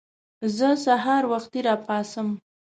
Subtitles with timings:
[0.57, 2.29] زه سهار وختي راپاڅم.